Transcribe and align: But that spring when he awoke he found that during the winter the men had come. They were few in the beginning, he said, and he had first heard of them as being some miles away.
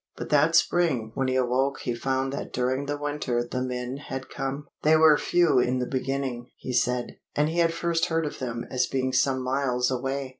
But 0.17 0.29
that 0.29 0.55
spring 0.55 1.11
when 1.13 1.27
he 1.27 1.35
awoke 1.35 1.81
he 1.81 1.93
found 1.93 2.33
that 2.33 2.51
during 2.51 2.87
the 2.87 2.97
winter 2.97 3.43
the 3.43 3.61
men 3.61 3.97
had 3.97 4.29
come. 4.31 4.65
They 4.81 4.95
were 4.97 5.15
few 5.15 5.59
in 5.59 5.77
the 5.77 5.85
beginning, 5.85 6.49
he 6.57 6.73
said, 6.73 7.17
and 7.35 7.49
he 7.49 7.59
had 7.59 7.71
first 7.71 8.05
heard 8.05 8.25
of 8.25 8.39
them 8.39 8.65
as 8.71 8.87
being 8.87 9.13
some 9.13 9.43
miles 9.43 9.91
away. 9.91 10.29